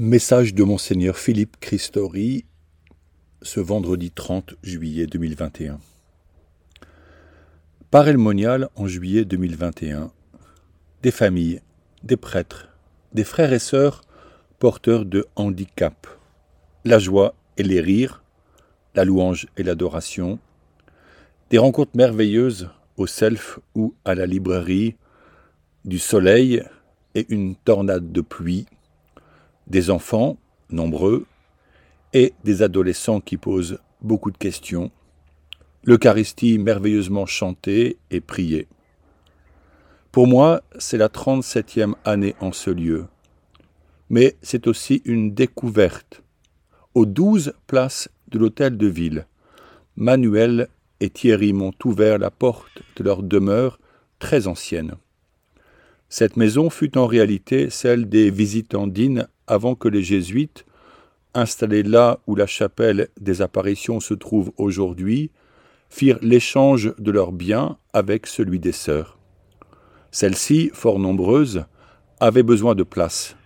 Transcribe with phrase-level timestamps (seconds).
[0.00, 2.44] Message de Monseigneur Philippe Christori
[3.42, 5.80] ce vendredi 30 juillet 2021.
[7.90, 10.12] Par Monial en juillet 2021,
[11.02, 11.62] des familles,
[12.04, 12.68] des prêtres,
[13.12, 14.02] des frères et sœurs
[14.60, 16.06] porteurs de handicap,
[16.84, 18.22] la joie et les rires,
[18.94, 20.38] la louange et l'adoration,
[21.50, 24.94] des rencontres merveilleuses au self ou à la librairie,
[25.84, 26.62] du soleil
[27.16, 28.66] et une tornade de pluie,
[29.68, 30.38] des enfants,
[30.70, 31.26] nombreux,
[32.12, 34.90] et des adolescents qui posent beaucoup de questions,
[35.84, 38.66] l'Eucharistie merveilleusement chantée et priée.
[40.10, 43.06] Pour moi, c'est la 37e année en ce lieu,
[44.08, 46.22] mais c'est aussi une découverte.
[46.94, 49.26] Aux douze places de l'hôtel de ville,
[49.96, 50.68] Manuel
[51.00, 53.78] et Thierry m'ont ouvert la porte de leur demeure
[54.18, 54.94] très ancienne.
[56.08, 60.64] Cette maison fut en réalité celle des visitandines avant que les jésuites,
[61.34, 65.30] installés là où la chapelle des apparitions se trouve aujourd'hui,
[65.88, 69.18] firent l'échange de leurs biens avec celui des sœurs.
[70.10, 71.64] Celles-ci, fort nombreuses,
[72.20, 73.36] avaient besoin de place.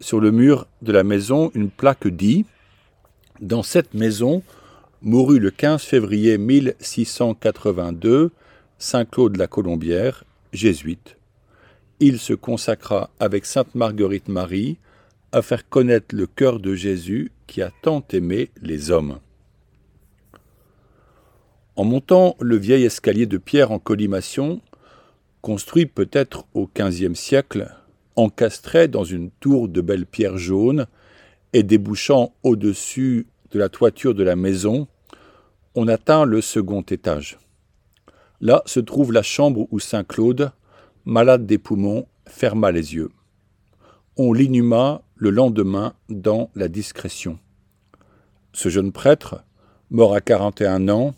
[0.00, 2.44] Sur le mur de la maison, une plaque dit
[3.40, 4.42] Dans cette maison
[5.02, 8.30] mourut le 15 février 1682
[8.78, 11.18] Saint Claude la Colombière, jésuite
[12.00, 14.78] il se consacra avec sainte Marguerite Marie
[15.32, 19.18] à faire connaître le cœur de Jésus qui a tant aimé les hommes.
[21.76, 24.60] En montant le vieil escalier de pierre en collimation,
[25.42, 27.72] construit peut-être au XVe siècle,
[28.16, 30.86] encastré dans une tour de belles pierres jaunes
[31.52, 34.88] et débouchant au-dessus de la toiture de la maison,
[35.74, 37.38] on atteint le second étage.
[38.40, 40.52] Là se trouve la chambre où Saint Claude,
[41.04, 43.10] malade des poumons, ferma les yeux.
[44.20, 47.38] On l'inhuma le lendemain dans la discrétion.
[48.52, 49.44] Ce jeune prêtre,
[49.90, 51.14] mort à 41 ans,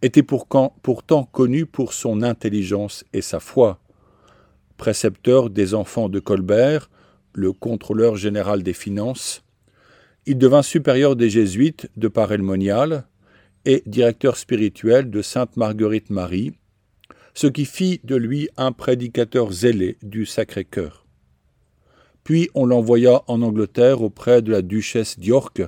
[0.00, 3.80] était pourtant connu pour son intelligence et sa foi.
[4.78, 6.88] Précepteur des enfants de Colbert,
[7.34, 9.44] le contrôleur général des finances,
[10.24, 13.06] il devint supérieur des jésuites de Parelmonial
[13.66, 16.54] et directeur spirituel de Sainte Marguerite Marie,
[17.34, 21.05] ce qui fit de lui un prédicateur zélé du Sacré-Cœur.
[22.26, 25.62] Puis on l'envoya en Angleterre auprès de la duchesse d'York,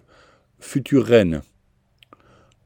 [0.59, 1.43] future reine.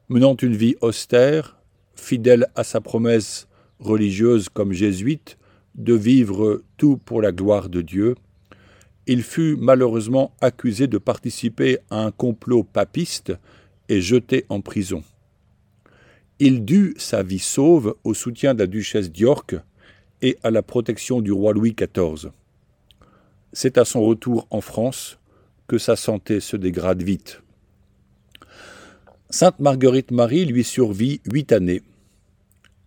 [0.09, 1.61] Menant une vie austère,
[1.93, 5.37] fidèle à sa promesse religieuse comme jésuite
[5.75, 8.15] de vivre tout pour la gloire de Dieu,
[9.05, 13.31] il fut malheureusement accusé de participer à un complot papiste
[13.89, 15.03] et jeté en prison.
[16.39, 19.55] Il dut sa vie sauve au soutien de la duchesse d'York
[20.23, 22.31] et à la protection du roi Louis XIV.
[23.53, 25.19] C'est à son retour en France
[25.67, 27.41] que sa santé se dégrade vite.
[29.29, 31.83] Sainte Marguerite Marie lui survit huit années.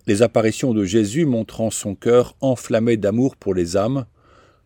[0.09, 4.07] Les apparitions de Jésus montrant son cœur enflammé d'amour pour les âmes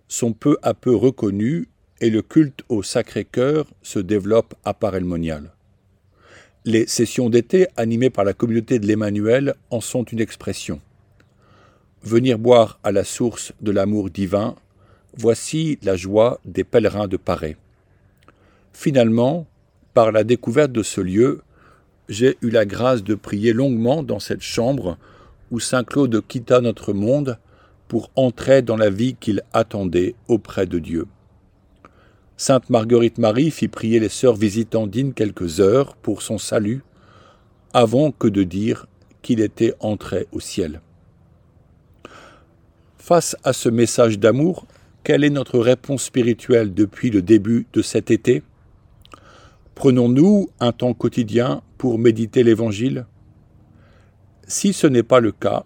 [0.08, 1.68] sont peu à peu reconnues
[2.00, 5.52] et le culte au Sacré-Cœur se développe à Parelmonial.
[6.64, 10.80] Les sessions d'été animées par la communauté de l'Emmanuel en sont une expression.
[12.02, 14.56] Venir boire à la source de l'amour divin,
[15.16, 17.56] voici la joie des pèlerins de Paris.
[18.72, 19.46] Finalement,
[19.94, 21.42] par la découverte de ce lieu,
[22.08, 24.98] j'ai eu la grâce de prier longuement dans cette chambre
[25.50, 27.38] où Saint Claude quitta notre monde
[27.88, 31.06] pour entrer dans la vie qu'il attendait auprès de Dieu.
[32.36, 36.82] Sainte Marguerite Marie fit prier les sœurs visitandines quelques heures pour son salut,
[37.72, 38.86] avant que de dire
[39.22, 40.80] qu'il était entré au ciel.
[42.96, 44.66] Face à ce message d'amour,
[45.10, 48.44] quelle est notre réponse spirituelle depuis le début de cet été?
[49.74, 53.06] Prenons-nous un temps quotidien pour méditer l'Évangile
[54.46, 55.64] Si ce n'est pas le cas,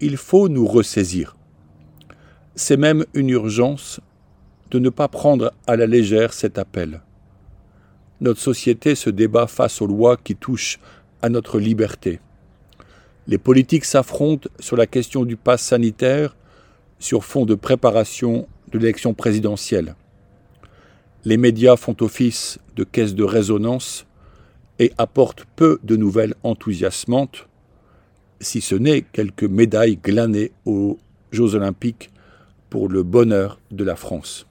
[0.00, 1.36] il faut nous ressaisir.
[2.54, 4.00] C'est même une urgence
[4.70, 7.02] de ne pas prendre à la légère cet appel.
[8.22, 10.80] Notre société se débat face aux lois qui touchent
[11.20, 12.18] à notre liberté.
[13.26, 16.34] Les politiques s'affrontent sur la question du pass sanitaire
[16.98, 19.94] sur fond de préparation de l'élection présidentielle.
[21.24, 24.06] Les médias font office de caisse de résonance
[24.78, 27.48] et apportent peu de nouvelles enthousiasmantes,
[28.40, 30.98] si ce n'est quelques médailles glanées aux
[31.32, 32.10] Jeux olympiques
[32.70, 34.46] pour le bonheur de la France.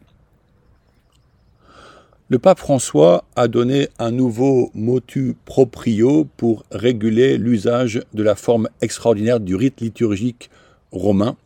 [2.28, 8.68] Le pape François a donné un nouveau motu proprio pour réguler l'usage de la forme
[8.82, 10.50] extraordinaire du rite liturgique
[10.92, 11.38] romain,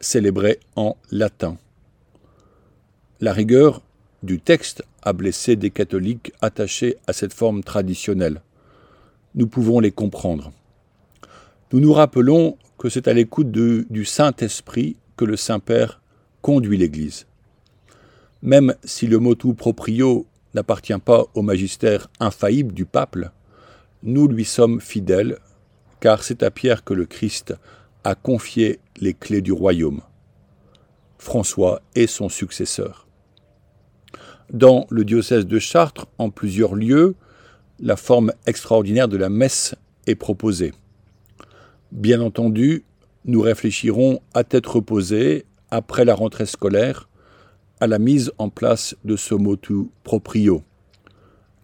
[0.00, 1.58] célébré en latin.
[3.20, 3.82] La rigueur
[4.22, 8.42] du texte a blessé des catholiques attachés à cette forme traditionnelle.
[9.34, 10.52] Nous pouvons les comprendre.
[11.72, 16.00] Nous nous rappelons que c'est à l'écoute du Saint-Esprit que le Saint-Père
[16.42, 17.26] conduit l'Église.
[18.42, 23.18] Même si le motu proprio n'appartient pas au magistère infaillible du pape,
[24.04, 25.38] nous lui sommes fidèles,
[25.98, 27.52] car c'est à Pierre que le Christ
[28.04, 30.02] a confié les clés du royaume.
[31.18, 33.07] François est son successeur.
[34.52, 37.14] Dans le diocèse de Chartres, en plusieurs lieux,
[37.80, 39.74] la forme extraordinaire de la messe
[40.06, 40.72] est proposée.
[41.92, 42.84] Bien entendu,
[43.26, 47.10] nous réfléchirons à tête reposée, après la rentrée scolaire,
[47.80, 50.62] à la mise en place de ce motu proprio,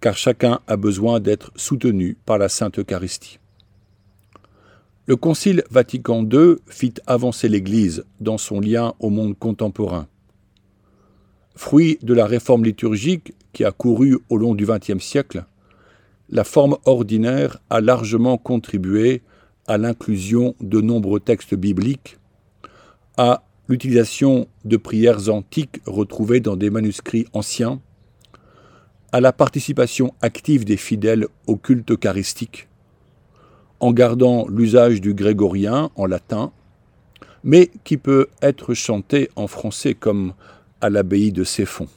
[0.00, 3.38] car chacun a besoin d'être soutenu par la Sainte Eucharistie.
[5.06, 10.06] Le Concile Vatican II fit avancer l'Église dans son lien au monde contemporain.
[11.56, 15.44] Fruit de la réforme liturgique qui a couru au long du XXe siècle,
[16.30, 19.22] la forme ordinaire a largement contribué
[19.66, 22.18] à l'inclusion de nombreux textes bibliques,
[23.16, 27.80] à l'utilisation de prières antiques retrouvées dans des manuscrits anciens,
[29.12, 32.68] à la participation active des fidèles au culte eucharistique,
[33.80, 36.52] en gardant l'usage du grégorien en latin,
[37.44, 40.32] mais qui peut être chanté en français comme
[40.84, 41.88] à l'abbaye de Céphon.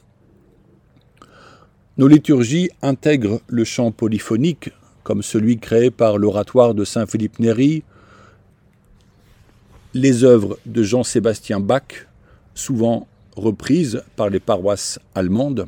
[1.98, 4.70] Nos liturgies intègrent le chant polyphonique,
[5.02, 7.82] comme celui créé par l'oratoire de Saint Philippe Néri,
[9.92, 12.06] les œuvres de Jean-Sébastien Bach,
[12.54, 13.06] souvent
[13.36, 15.66] reprises par les paroisses allemandes,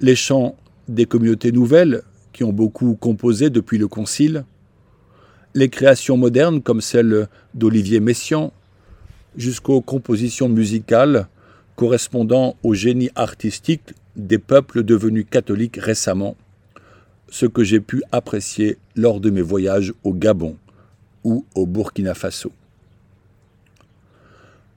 [0.00, 0.56] les chants
[0.88, 2.00] des communautés nouvelles,
[2.32, 4.46] qui ont beaucoup composé depuis le Concile,
[5.52, 8.50] les créations modernes comme celle d'Olivier Messiaen,
[9.36, 11.28] jusqu'aux compositions musicales
[11.78, 16.36] correspondant au génie artistique des peuples devenus catholiques récemment,
[17.28, 20.56] ce que j'ai pu apprécier lors de mes voyages au Gabon
[21.22, 22.50] ou au Burkina Faso.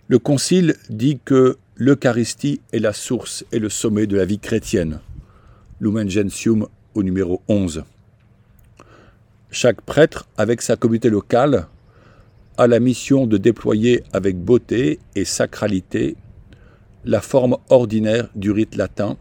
[0.09, 4.99] Le Concile dit que l'Eucharistie est la source et le sommet de la vie chrétienne.
[5.79, 7.83] Lumen Gentium au numéro 11.
[9.49, 11.65] Chaque prêtre, avec sa communauté locale,
[12.59, 16.15] a la mission de déployer avec beauté et sacralité
[17.03, 19.17] la forme ordinaire du rite latin,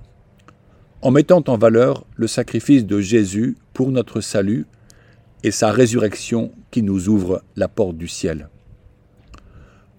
[1.02, 4.66] en mettant en valeur le sacrifice de Jésus pour notre salut
[5.42, 8.48] et sa résurrection qui nous ouvre la porte du ciel.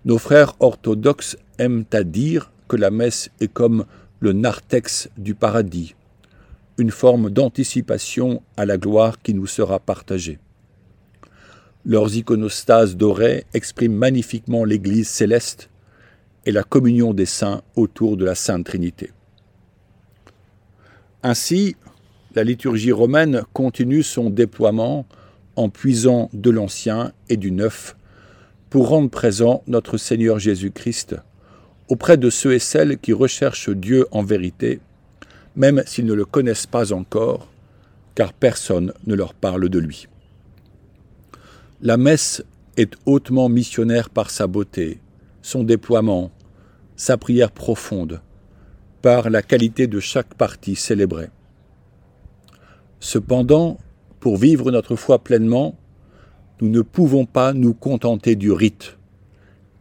[0.06, 3.86] Nos frères orthodoxes aiment à dire que la messe est comme
[4.20, 5.96] le narthex du paradis,
[6.78, 10.40] une forme d'anticipation à la gloire qui nous sera partagée.
[11.84, 15.71] Leurs iconostases dorées expriment magnifiquement l'Église céleste
[16.46, 19.12] et la communion des saints autour de la Sainte Trinité.
[21.24, 21.76] Ainsi,
[22.34, 25.06] la liturgie romaine continue son déploiement
[25.56, 27.96] en puisant de l'ancien et du neuf
[28.70, 31.16] pour rendre présent notre Seigneur Jésus-Christ
[31.90, 34.80] auprès de ceux et celles qui recherchent Dieu en vérité
[35.56, 37.48] même s'ils ne le connaissent pas encore,
[38.16, 40.08] car personne ne leur parle de lui.
[41.82, 42.44] La messe
[42.78, 45.00] est hautement missionnaire par sa beauté,
[45.42, 46.32] son déploiement,
[46.96, 48.22] sa prière profonde,
[49.02, 51.30] par la qualité de chaque partie célébrée.
[53.00, 53.80] Cependant,
[54.20, 55.76] pour vivre notre foi pleinement,
[56.62, 58.98] nous ne pouvons pas nous contenter du rite,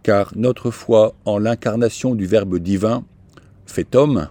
[0.02, 3.04] car notre foi en l'incarnation du Verbe divin,
[3.66, 4.28] fait homme,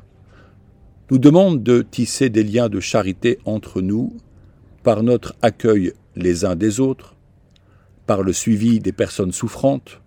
[1.12, 4.13] nous demande de tisser des liens de charité entre nous
[4.83, 7.15] par notre accueil les uns des autres,
[8.05, 10.01] par le suivi des personnes souffrantes,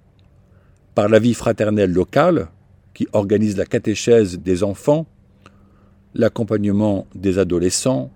[0.94, 2.48] par la vie fraternelle locale
[2.94, 5.06] qui organise la catéchèse des enfants,
[6.14, 8.10] l'accompagnement des adolescents,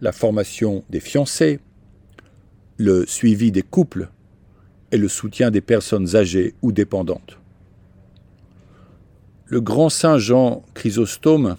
[0.00, 1.60] la formation des fiancés,
[2.76, 4.08] le suivi des couples
[4.92, 7.38] et le soutien des personnes âgées ou dépendantes.
[9.46, 11.56] Le grand saint Jean Chrysostome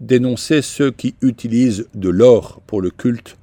[0.00, 3.36] dénoncer ceux qui utilisent de l'or pour le culte,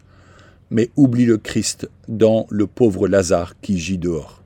[0.69, 4.40] mais oublient le Christ dans le pauvre Lazare qui gît dehors.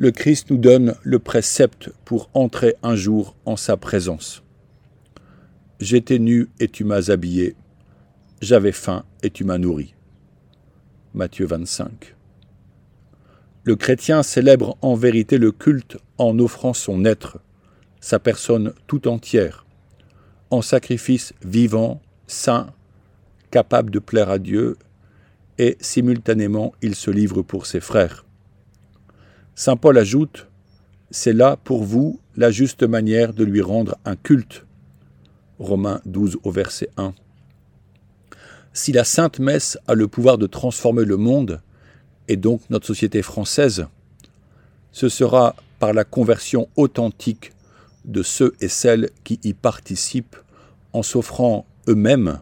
[0.00, 4.44] Le Christ nous donne le précepte pour entrer un jour en sa présence.
[5.80, 7.56] J'étais nu et tu m'as habillé,
[8.40, 9.96] j'avais faim et tu m'as nourri.
[11.14, 12.14] Matthieu 25.
[13.64, 17.40] Le chrétien célèbre en vérité le culte en offrant son être,
[17.98, 19.66] sa personne tout entière,
[20.50, 22.72] en sacrifice vivant, saint,
[23.50, 24.76] capable de plaire à Dieu,
[25.58, 28.27] et simultanément il se livre pour ses frères.
[29.58, 30.46] Saint Paul ajoute,
[31.10, 34.64] C'est là pour vous la juste manière de lui rendre un culte,
[35.58, 37.12] Romains 12 au verset 1.
[38.72, 41.60] Si la Sainte Messe a le pouvoir de transformer le monde,
[42.28, 43.88] et donc notre société française,
[44.92, 47.50] ce sera par la conversion authentique
[48.04, 50.36] de ceux et celles qui y participent
[50.92, 52.38] en s'offrant eux-mêmes,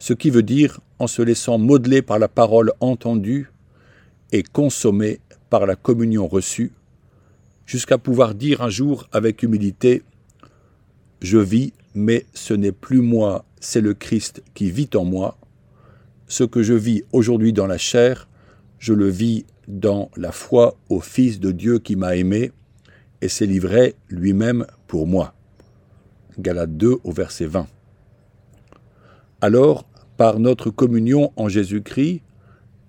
[0.00, 3.52] ce qui veut dire en se laissant modeler par la parole entendue
[4.32, 5.20] et consommée
[5.50, 6.72] par la communion reçue,
[7.66, 10.02] jusqu'à pouvoir dire un jour avec humilité
[11.20, 15.38] Je vis, mais ce n'est plus moi, c'est le Christ qui vit en moi.
[16.26, 18.28] Ce que je vis aujourd'hui dans la chair,
[18.78, 22.52] je le vis dans la foi au Fils de Dieu qui m'a aimé
[23.20, 25.34] et s'est livré lui-même pour moi.
[26.38, 27.66] Galates 2 au verset 20.
[29.40, 29.86] Alors,
[30.16, 32.22] par notre communion en Jésus-Christ,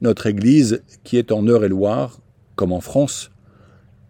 [0.01, 2.19] notre Église, qui est en Eure-et-Loire,
[2.55, 3.31] comme en France,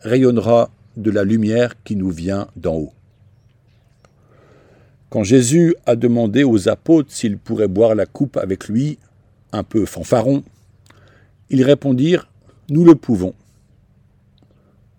[0.01, 2.93] rayonnera de la lumière qui nous vient d'en haut.
[5.09, 8.97] Quand Jésus a demandé aux apôtres s'ils pourraient boire la coupe avec lui,
[9.51, 10.43] un peu fanfaron,
[11.49, 12.27] ils répondirent
[12.69, 13.33] Nous le pouvons.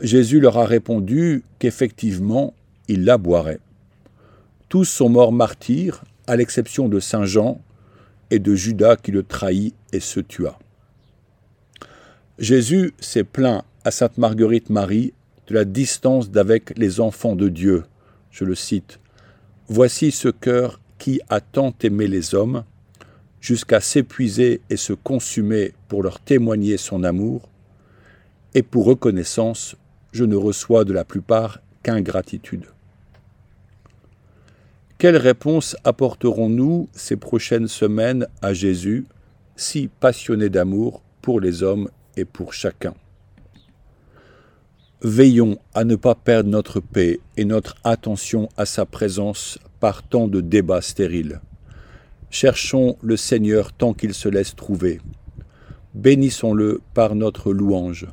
[0.01, 2.55] Jésus leur a répondu qu'effectivement,
[2.89, 3.61] il la boirait.
[4.69, 7.61] Tous sont morts martyrs, à l'exception de Saint Jean
[8.31, 10.59] et de Judas qui le trahit et se tua.
[12.39, 15.15] Jésus s'est plaint à sainte Marguerite Marie
[15.49, 17.85] de la distance d'avec les enfants de Dieu.
[18.31, 18.99] Je le cite.
[19.69, 22.65] Voici ce cœur qui a tant aimé les hommes,
[23.41, 27.49] jusqu'à s'épuiser et se consumer pour leur témoigner son amour,
[28.53, 29.77] et pour reconnaissance,
[30.13, 32.67] je ne reçois de la plupart qu'ingratitude.
[34.99, 39.07] Quelle réponse apporterons-nous ces prochaines semaines à Jésus,
[39.57, 42.95] si passionné d'amour pour les hommes et pour chacun
[45.03, 50.27] Veillons à ne pas perdre notre paix et notre attention à sa présence par tant
[50.27, 51.41] de débats stériles.
[52.31, 55.01] Cherchons le Seigneur tant qu'il se laisse trouver.
[55.95, 58.07] Bénissons-le par notre louange.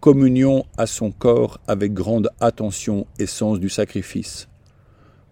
[0.00, 4.48] Communions à son corps avec grande attention et sens du sacrifice.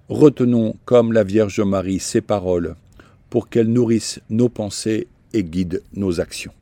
[0.08, 2.74] Retenons comme la Vierge Marie ses paroles
[3.28, 6.52] pour qu'elles nourrissent nos pensées et guident nos actions.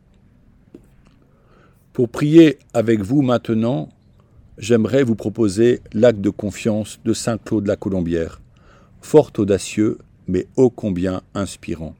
[1.92, 3.90] Pour prier avec vous maintenant,
[4.56, 8.40] j'aimerais vous proposer l'acte de confiance de Saint Claude la Colombière,
[9.02, 11.94] fort audacieux, mais ô combien inspirant.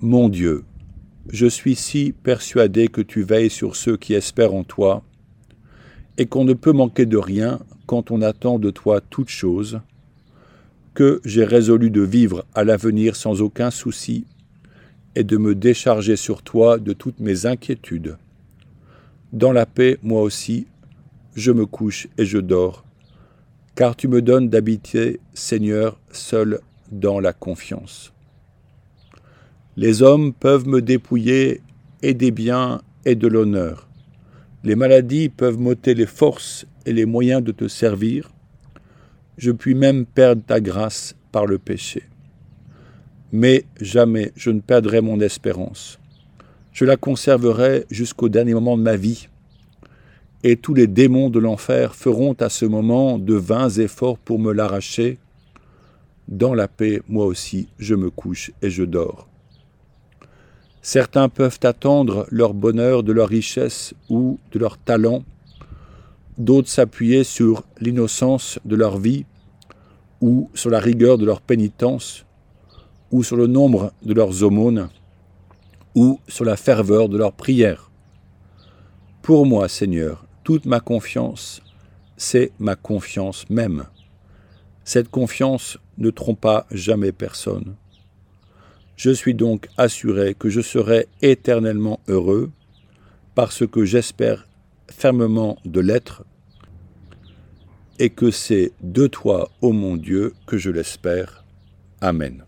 [0.00, 0.64] Mon Dieu,
[1.32, 5.02] je suis si persuadé que tu veilles sur ceux qui espèrent en toi,
[6.18, 9.80] et qu'on ne peut manquer de rien quand on attend de toi toute chose,
[10.92, 14.26] que j'ai résolu de vivre à l'avenir sans aucun souci,
[15.16, 18.16] et de me décharger sur toi de toutes mes inquiétudes.
[19.32, 20.66] Dans la paix, moi aussi,
[21.34, 22.84] je me couche et je dors,
[23.74, 28.12] car tu me donnes d'habiter, Seigneur, seul dans la confiance.
[29.76, 31.60] Les hommes peuvent me dépouiller
[32.02, 33.88] et des biens et de l'honneur.
[34.62, 38.30] Les maladies peuvent m'ôter les forces et les moyens de te servir.
[39.36, 42.04] Je puis même perdre ta grâce par le péché
[43.34, 45.98] mais jamais je ne perdrai mon espérance.
[46.72, 49.26] Je la conserverai jusqu'au dernier moment de ma vie.
[50.44, 54.52] Et tous les démons de l'enfer feront à ce moment de vains efforts pour me
[54.52, 55.18] l'arracher.
[56.28, 59.28] Dans la paix, moi aussi, je me couche et je dors.
[60.80, 65.24] Certains peuvent attendre leur bonheur de leur richesse ou de leur talent,
[66.38, 69.24] d'autres s'appuyer sur l'innocence de leur vie
[70.20, 72.23] ou sur la rigueur de leur pénitence,
[73.10, 74.88] ou sur le nombre de leurs aumônes,
[75.94, 77.90] ou sur la ferveur de leurs prières.
[79.22, 81.62] Pour moi, Seigneur, toute ma confiance,
[82.16, 83.84] c'est ma confiance même.
[84.84, 87.76] Cette confiance ne trompa jamais personne.
[88.96, 92.50] Je suis donc assuré que je serai éternellement heureux,
[93.34, 94.46] parce que j'espère
[94.88, 96.24] fermement de l'être,
[97.98, 101.44] et que c'est de toi, ô mon Dieu, que je l'espère.
[102.00, 102.44] Amen.